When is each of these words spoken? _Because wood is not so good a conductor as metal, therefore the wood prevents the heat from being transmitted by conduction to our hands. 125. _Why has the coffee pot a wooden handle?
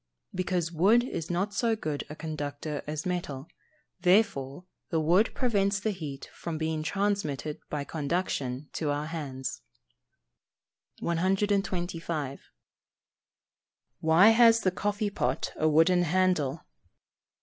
_Because 0.35 0.71
wood 0.71 1.03
is 1.03 1.29
not 1.29 1.53
so 1.53 1.75
good 1.75 2.05
a 2.09 2.15
conductor 2.15 2.81
as 2.87 3.05
metal, 3.05 3.47
therefore 3.99 4.65
the 4.89 4.99
wood 4.99 5.29
prevents 5.35 5.79
the 5.79 5.91
heat 5.91 6.27
from 6.33 6.57
being 6.57 6.81
transmitted 6.81 7.59
by 7.69 7.83
conduction 7.83 8.67
to 8.73 8.89
our 8.89 9.05
hands. 9.05 9.61
125. 11.01 12.49
_Why 14.01 14.33
has 14.33 14.61
the 14.61 14.71
coffee 14.71 15.11
pot 15.11 15.53
a 15.55 15.69
wooden 15.69 16.01
handle? 16.01 16.65